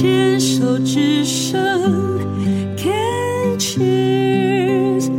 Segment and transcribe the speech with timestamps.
[0.00, 1.60] 牵手之声
[2.76, 5.10] ，Can cheers，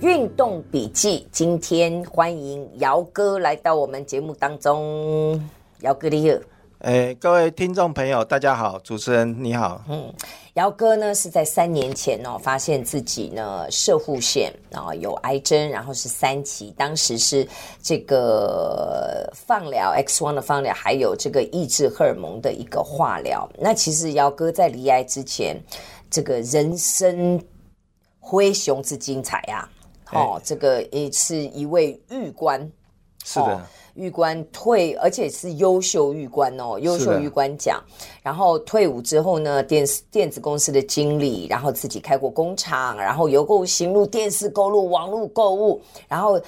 [0.00, 5.38] 运动笔记，今天欢迎姚哥来到我们节目当中，
[5.80, 6.38] 姚哥你好。
[6.82, 9.80] 哎，各位听众朋友，大家好，主持人你好。
[9.88, 10.12] 嗯，
[10.54, 17.46] 姚哥呢是在三年前哦，发现自己呢射护腺啊有癌症，然后是三期，当时是
[17.80, 23.48] 这个放疗 X 光的放疗，还有这个抑制荷尔蒙的一个化疗。
[23.56, 25.56] 那其实姚哥在离癌之前，
[26.10, 27.40] 这个人生
[28.18, 29.68] 灰熊之精彩呀、
[30.06, 32.60] 啊，哦，这个也是一位玉官，
[33.24, 33.54] 是的。
[33.54, 33.62] 哦
[33.94, 37.82] 玉官退，而且是优秀玉官哦，优秀玉官奖。
[38.22, 45.80] 然后退伍之后呢，电视电子公司的经理，然后自己开过工厂，然后邮购行路、电视购物、网络购物。
[46.08, 46.40] 然后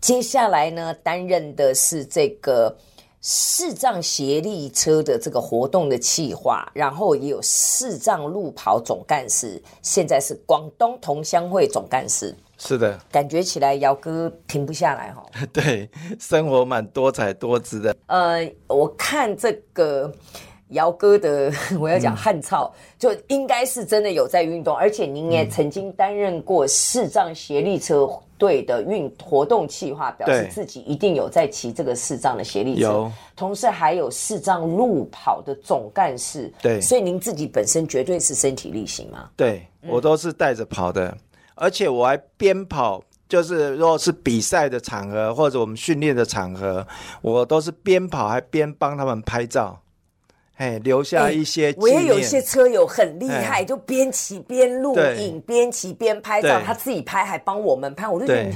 [0.00, 2.76] 接下来呢，担任的是这个
[3.22, 12.36] 视障协力车的这个活动的企划，然后也有视障路跑总干事，现在是广东同乡会总干事。
[12.56, 15.46] 是的，感觉起来姚哥停不下来哈、哦。
[15.52, 15.88] 对，
[16.18, 17.96] 生活蛮多彩多姿的。
[18.06, 20.10] 呃，我看这个
[20.68, 32.82] 姚哥的， 我要讲汉操，嗯、就应该是真的有在运动，而且您也曾经担任过视障协力车队的运活动计划，表示自己一定有在骑这个视障的协力车。
[32.82, 36.52] 有，同时还有视障路跑的总干事。
[36.62, 39.28] 对，所以您自己本身绝对是身体力行嘛？
[39.36, 41.08] 对，我都是带着跑的。
[41.08, 41.18] 嗯
[41.54, 46.86] 而且我还边跑，就是如果是比赛的场合或者我们训练的场合，
[47.22, 49.80] 我都是边跑还边帮他们拍照，
[50.56, 51.76] 嘿，留下一些、欸。
[51.78, 58.52] 我也有一些车友很厉害，就边骑边录影，边骑边拍照，他自己拍还帮我们拍，我就觉得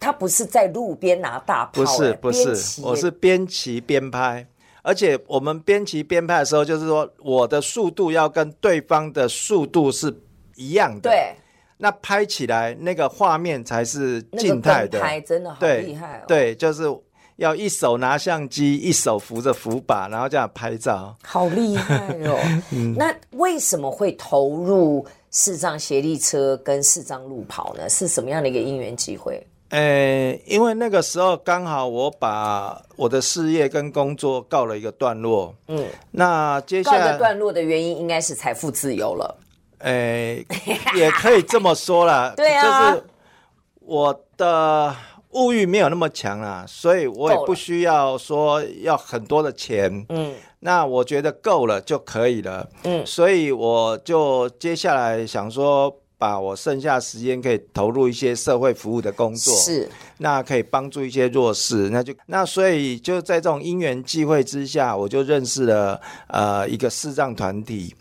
[0.00, 4.46] 他不是在路边拿大炮、欸，不是不是，我是边骑边拍，
[4.82, 10.14] 而且我们边骑边拍的时候，就是说我的速度要跟对方的速度是
[10.56, 11.34] 一样的，对。
[11.82, 16.22] 那拍起来那个画面才是静态的，拍真的好厉害哦。
[16.28, 16.84] 对，就是
[17.38, 22.38] 要一手拿相机，一手扶着扶把，然后这样拍照，好厉害哦。
[22.70, 27.88] 嗯、那为什么会投入视障协力车跟视障路跑呢？
[27.88, 29.44] 是什么样的一个因缘机会？
[29.70, 35.52] 呃、欸，因为那个时候刚好我把我的事业跟工作告了一个段落。
[35.66, 39.36] 嗯，那接下来告一个段落的原因应该是财富自由了。
[39.82, 42.32] 诶、欸，也可以这么说啦。
[42.36, 43.04] 对啊，就是
[43.80, 44.94] 我的
[45.30, 50.04] 物欲没有那么强啦，所以我也不需要说要很多的钱。
[50.08, 52.68] 嗯，那我觉得够了就可以了。
[52.84, 59.52] 嗯，所以我就接下来想说，把我剩下时间可以投入一些社会服务的工作。
[59.56, 61.88] 是，那可以帮助一些弱势。
[61.90, 67.92] 那就那所以就在这种因缘际会之下，我就认识了呃一个视障团体。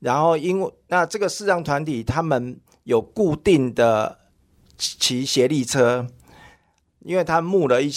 [0.00, 4.18] 然后，因为那这个视障团体，他们有固定的
[4.76, 6.06] 骑协力车，
[7.00, 7.92] 因为他募了一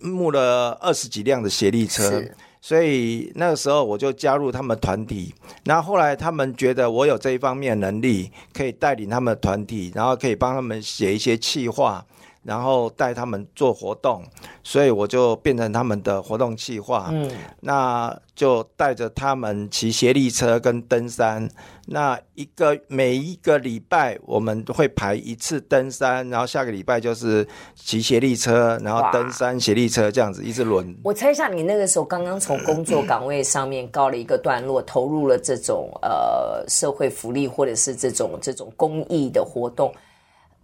[0.00, 2.22] 募了二十几辆的协力车，
[2.60, 5.34] 所以那个时候我就加入他们团体。
[5.64, 12.06] 那后后来他们觉得我有这一方面能力，可以带领他们团体，然后可以帮他们写一些企划。
[12.42, 14.24] 然后带他们做活动，
[14.62, 17.08] 所以我就变成他们的活动企划。
[17.12, 21.48] 嗯，那就带着他们骑斜力车跟登山。
[21.90, 30.94] 那一个每一个礼拜我们都会排一次登山，然后下个礼拜就是骑斜力车，然后登山斜力车这样子一直轮。
[31.02, 39.92] 我猜一下，你那个时候刚刚从工作岗位上面告了一个段落，投入了这种呃社会福利或者是这种这种公益的活动。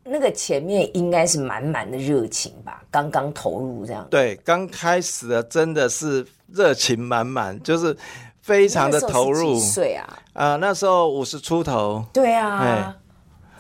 [0.05, 2.83] 那个前面应该是满满的热情吧？
[2.91, 4.07] 刚刚投入这样。
[4.11, 7.97] 对，刚开始的真的是热情满满，就是
[8.43, 9.55] 非常的投入。
[9.55, 10.07] 几岁啊？
[10.35, 12.05] 啊、呃，那时候五十出头。
[12.13, 12.95] 对啊。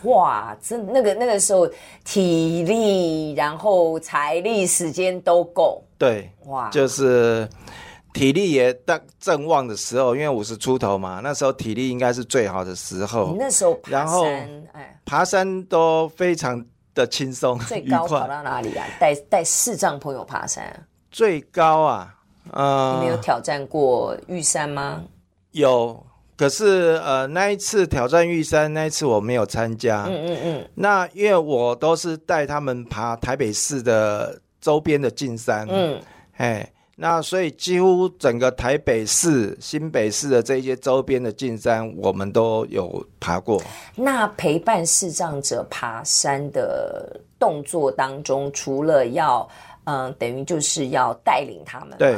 [0.02, 1.66] 哇，真那个那个时候
[2.04, 5.82] 体力，然后财力、时间都够。
[5.96, 6.30] 对。
[6.46, 6.68] 哇。
[6.68, 7.48] 就是。
[8.14, 13.32] 体力也当正旺的时候，因为五十出头嘛，那时候体力应该是最好的时候。
[13.32, 14.24] 你那时候爬山，然后
[14.72, 16.64] 哎，爬山都非常
[16.94, 18.86] 的轻松，最高跑到哪里啊？
[19.00, 22.14] 带带视障朋友爬山，最高啊，
[22.52, 25.02] 呃，你没有挑战过玉山吗？
[25.50, 26.06] 有，
[26.36, 30.04] 可是呃，那一次挑战玉山，那一次我没有参加。
[30.04, 30.68] 嗯嗯嗯。
[30.76, 35.66] 那因为我都是带他们爬台北市的周边的近山。
[35.68, 36.00] 嗯，
[36.36, 36.70] 哎。
[36.96, 43.60] 那所以几乎整个台北市、新北市的这些周边的近山，我们都有爬过。
[43.96, 49.48] 那陪伴视障者爬山的动作当中，除了要
[49.84, 52.16] 嗯、呃，等于就是要带领他们，对，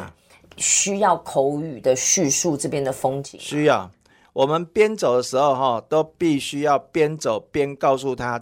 [0.57, 3.91] 需要口语的叙述这边的风景，需要。
[4.35, 8.39] 我们边走的时候，哈，都必须要边走边告诉他，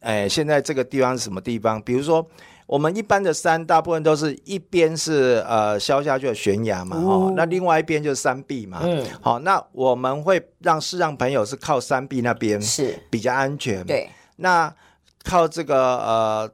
[0.00, 1.80] 哎，现在这个地方是什么地方？
[1.82, 2.26] 比如说，
[2.66, 12.98] 我们一般的山，大部分都是一边是呃削下去的悬崖嘛，哦，那另外一边就是山壁嘛，嗯，好，那我们会让视障朋友是靠山壁那边是。
[13.10, 14.74] 比较安全，对，那
[15.24, 16.50] 靠这个呃。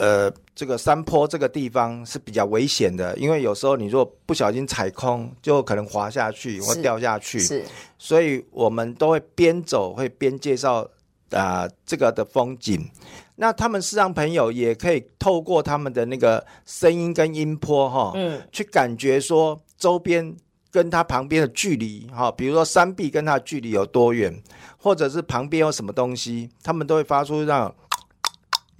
[0.00, 7.40] 呃，这个山坡这个地方是比较危险的，因为有时候你如果不小心踩空，就可能滑下去或掉下去。
[7.40, 7.64] 是，
[7.98, 10.88] 所以我们都会边走会边介绍
[11.30, 12.90] 啊、呃、这个的风景。
[13.36, 20.36] 那他们视障朋友也可以透过他们的那个声音跟音波哈，嗯，去感觉说周边
[20.70, 24.42] 跟他旁边的距离哈，比如说山壁跟他的距离有多远，
[24.78, 27.74] 或者是旁边有什么东西，他们都会发出那种。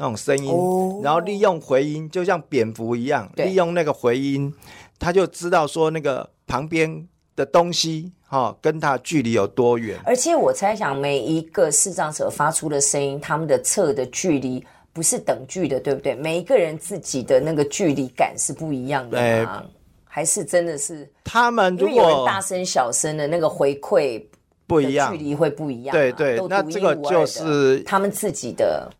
[0.00, 4.54] 那种声音，哦，然后利用回音，就像蝙蝠一样，利用那个回音，
[4.96, 7.04] 他就知道说那个旁边
[7.38, 9.96] 的东西，哈、哦，跟他距离有多远。
[10.04, 16.16] 而且我猜想，每一个视障者发出的声音，他们的测的距离不是等距的，对不对？
[16.16, 19.64] 每一个人自己的那个距离感是不一样的吗？
[20.04, 24.20] 还是真的是他们如果大声小声的那个回馈
[24.66, 25.94] 不一样，距离会不一样？
[25.94, 28.90] 对对，那这个就是他们自己的。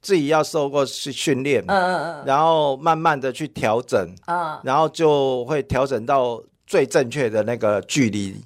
[0.00, 6.40] 自己要受过训训练，嗯嗯嗯，然后慢慢的去调整，嗯，然后就会调整到
[6.72, 8.42] 最正确的那个距离。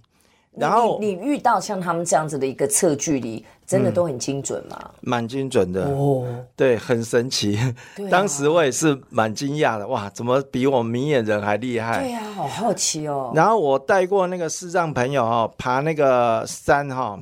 [0.59, 4.77] 然后你，你遇到像他们这样子的一个测距离，真的都很精准吗？
[4.83, 6.27] 嗯、蛮精准的哦，
[6.57, 7.57] 对，很神奇。
[8.11, 12.03] 当时我也是蛮惊讶的，哇，怎么比我们明眼人还厉害？
[12.03, 13.31] 对呀、啊，好好奇哦。
[13.33, 17.17] 然后我带过那个视障朋友哈，爬那个山哈，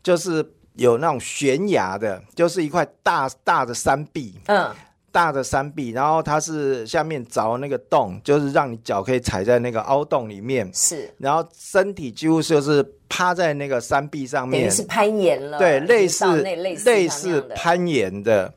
[0.00, 0.52] 就是。
[0.76, 4.68] 有那种悬崖的，就是一块大大的山壁，嗯，
[5.14, 18.52] 大的山壁，然后它是下面凿那个洞，就是让你脚可以踩在那个凹洞里面，是，然后身体几乎就是趴在那个山壁上面，等于是攀岩了，对，类似类似攀岩的，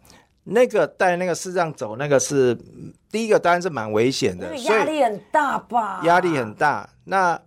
[0.46, 2.58] 那个带那个视障走，那个是
[3.12, 6.02] 第一个当然是蛮危险的，压力很大吧？
[6.06, 7.40] 压力很大，那。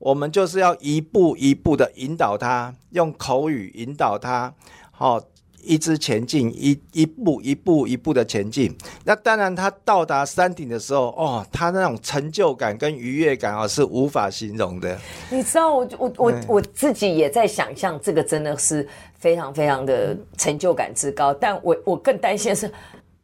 [0.00, 4.50] 我们就是要一步一步的引导他，用口语引导他，
[4.90, 5.24] 好、哦，
[5.62, 8.76] 一直前进，一一步一步一步的前进。
[9.04, 14.98] 那当然，他到达山顶的时候，哦，他那种成就感跟愉悦感啊、哦，是无法形容的。
[15.30, 18.86] 你知道，我我我我自己也在想象，这个真的是
[19.18, 21.32] 非常非常的成就感之高。
[21.34, 22.66] 但我我更担心的是，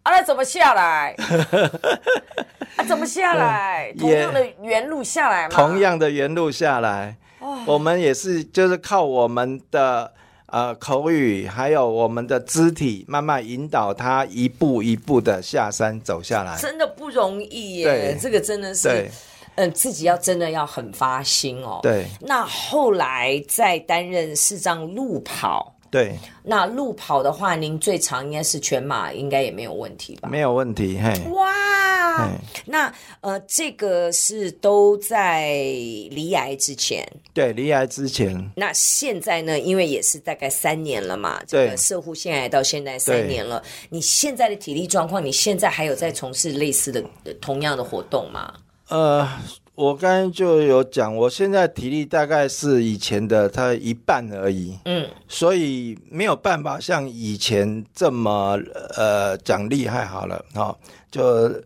[0.03, 1.15] 啊，那怎么下来？
[2.77, 3.93] 啊，怎么下来？
[3.99, 5.55] 同样的原路下来吗？
[5.55, 7.17] 同样的原路下来，
[7.67, 10.13] 我们也是，就是靠我们的
[10.47, 16.57] 呃口语，还有我们的肢体，慢慢引导他一步一步的下山走下来。
[16.59, 18.89] 真的不容易耶，这个真的是，
[19.57, 21.81] 嗯、呃，自己要真的要很发心哦。
[21.83, 22.07] 对。
[22.21, 25.73] 那后来再担任视障路跑。
[25.89, 30.29] 对，那路跑的话，您最长应该是全马，应该也没有问题吧？
[30.29, 31.13] 没有问题，嘿。
[31.31, 31.49] 哇，
[32.67, 35.53] 那呃，这个是都在
[36.11, 37.07] 离癌之前。
[37.33, 38.51] 对，离癌之前。
[38.57, 39.59] 那现在呢？
[39.59, 43.63] 因为也是大概三年了嘛，对，这个摄护腺癌到现在三年了。
[43.91, 47.03] 你现在的体力状况，你现在还有在从事类似的
[47.41, 48.55] 同样的活动吗？
[48.89, 49.29] 呃。
[49.77, 58.59] 我刚才就有讲，我现在体力大概是以前的它一半而已，嗯，所以没有办法像以前这么
[58.97, 60.77] 呃讲厉害好了，哈、哦，
[61.11, 61.63] 就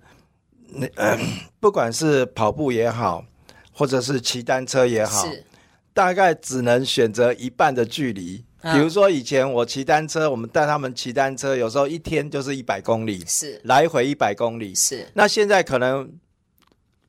[0.72, 1.18] 那、呃、
[1.58, 3.24] 不管是跑步也好，
[3.72, 5.26] 或者是骑单车也好，
[5.92, 8.44] 大概只能选择一半的距离。
[8.62, 16.10] 比如说以前我骑单车，我们带他们骑单车，有时候一天就是一百公里，是来回一百公里，是那现在可能。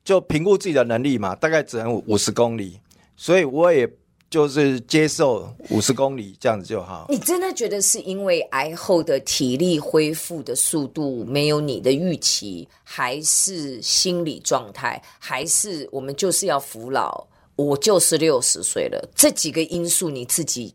[0.04, 2.80] 就评估自己的能力嘛，大概只能五十公里，
[3.14, 3.88] 所以我也
[4.32, 7.04] 就是接受五十公里这样子就好。
[7.10, 17.26] 你真的觉得是因为癌后的体力恢复的速度没有你的预期，还是心理状态，还是我们就是要服老？
[17.56, 20.74] 我就是六十岁了，这几个因素你自己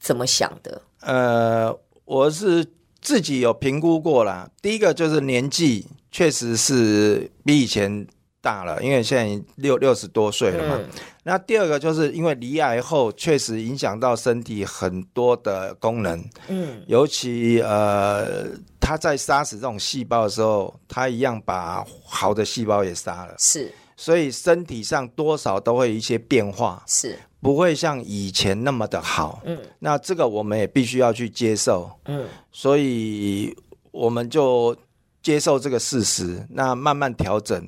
[0.00, 0.82] 怎么想的？
[1.02, 1.72] 呃，
[2.04, 2.66] 我是
[3.00, 4.50] 自己有评估过啦。
[4.60, 8.04] 第一个就是年纪确实是比以前。
[8.46, 10.76] 大了，因为现在六六十多岁了嘛。
[10.78, 10.88] 嗯、
[11.24, 16.24] 那第二个就是因为离癌后，确实影响到身体很多的功能。
[16.46, 18.46] 嗯，尤其呃，
[18.78, 23.34] 他在杀死这种细胞的时候，他一样把好的细胞也杀了。
[23.36, 26.80] 是，所以身体上多少都会有一些变化。
[26.86, 29.42] 是，不会像以前那么的好。
[29.44, 31.90] 嗯，那这个我们也必须要去接受。
[32.04, 33.52] 嗯，所以
[33.90, 34.76] 我们就。
[35.22, 37.60] 接受这个事实，那慢慢调整，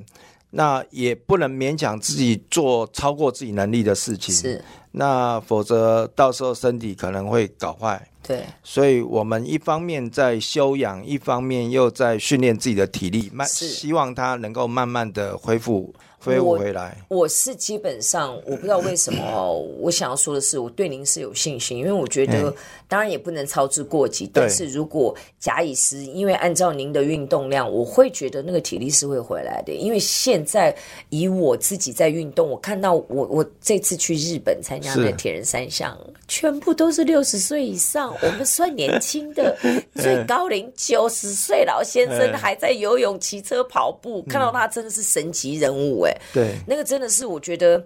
[0.51, 8.07] 那也不能勉强自己做超过自己能力的事情，是，那否则到时候身体可能会搞坏。
[8.21, 15.93] 对，所以我们一方面在休养，一方面又在训练自己的体力，慢，希望他能够慢慢的恢复。
[16.19, 22.53] 恢复回来我，我是基本上我不知道为什么， 我想要说的是，我对您是有信心，因为我觉得
[22.87, 29.73] 当然也不能操之过急，但是如果假以时，因为按照您的运动量，我会觉得那个体力是会回来的。
[29.73, 30.75] 因为现在
[31.09, 35.97] 以我自己在运动，我看到我我这次去日本参加那铁人三项，
[36.27, 39.57] 全部都是六十岁以上，我们算年轻的，
[39.95, 46.08] 最高龄 九十岁老先生还在游泳、骑车、跑步，看到他真的是神级人物哎。
[46.33, 47.85] 对，那个真的是我觉得，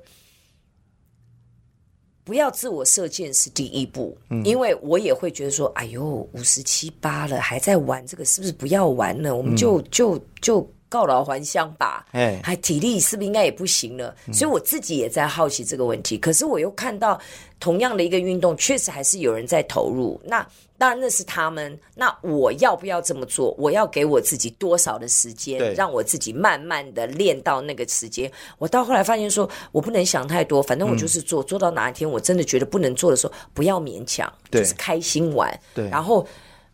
[2.23, 6.03] 不要自我射箭是第一步，嗯，因为我也会觉得说，哎呦，
[6.33, 9.35] 五十七八了还在玩这个，是不是不要玩了？
[9.35, 14.15] 我们就就就告老还乡吧，哎，还体力是不是应该也不行了？
[14.31, 17.19] 所以我自己也在好奇这个问题，可是我又看到
[17.59, 20.45] 同样的一个运动，确实还是有人在投入那。
[20.75, 23.55] 当然那是他们，那我要不要这么做？
[23.57, 28.29] 我要给我自己多少的时间，让我自己慢慢的练到那个时间。
[28.57, 35.57] 我到后来发现说，我不能想太多，反正我就是做，嗯、做到哪一天我真的觉得不能做的时候，不要勉强，就是开心玩。
[35.73, 36.27] 对，然后。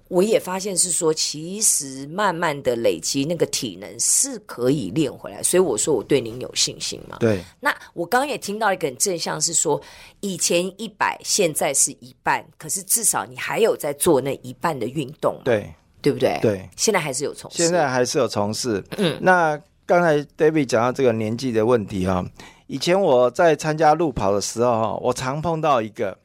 [0.10, 7.16] 我也发现是说，其实慢慢的累积那个体能是可以练回来，所以我说我对您有信心嘛。
[7.20, 7.44] 对。
[7.60, 9.80] 那我刚刚也听到一个很正向是说，
[10.20, 16.40] 以前一百，现在是一半，可是至少你还有在做那一半的运动，对，对不对？
[16.42, 16.70] 对。
[16.76, 17.58] 现在还是有从事。
[17.58, 18.84] 现在还是有从事。
[18.98, 19.16] 嗯。
[19.22, 22.26] 那刚才 David 讲到这个年纪的问题哈，
[22.66, 26.18] 以前我在参加路跑的时候哈，我常碰到一个。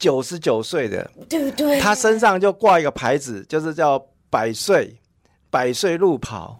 [0.00, 1.78] 九十九岁的，对不对？
[1.78, 4.98] 他身上就挂一个牌子，就是叫百岁，
[5.50, 6.58] 百岁路跑。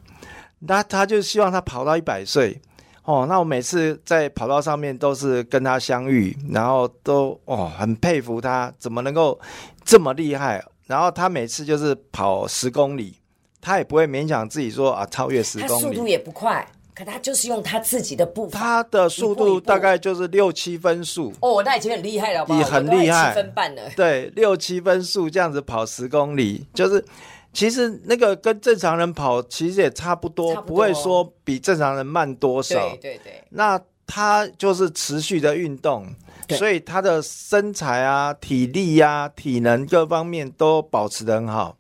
[0.61, 2.61] 那他就希望他跑到一百岁。
[3.05, 9.41] 哦，那我每次在跑道上面都是跟他相遇，然后都哦很佩服他怎么能够
[9.85, 10.63] 这么厉害。
[10.87, 13.17] 然后他每次就是跑十公里，
[13.61, 16.65] 他也不会勉强自己说啊超越十公里，速度也不快。
[16.95, 21.33] 他就是用他自己的步伐，他的速度大概就是六七分速。
[21.41, 23.83] 哦，那已经很厉害了，你很厉害，七分半了。
[23.97, 27.05] 对，六七分速这样子跑十公里，就是
[27.53, 32.75] 其实那个跟正常人跑其实也差不多，不多，不会说比正常人慢多少。
[32.97, 33.45] 对对对。
[33.51, 36.07] 那他就是持续的运动，
[36.51, 41.77] 所以他的身材啊、体力啊、体能各方面都保持得很好。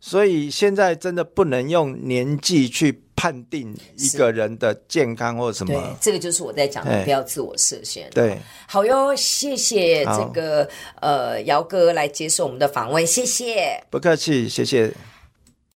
[0.00, 5.74] 所以现在真的不能用年纪去判定一个人的健康或什么。
[5.74, 8.08] 对，这个就是我在讲的，不要自我设限。
[8.10, 10.68] 对，好哟，谢谢这个
[11.00, 13.82] 呃姚哥来接受我们的访问，谢谢。
[13.90, 14.92] 不客气，谢谢。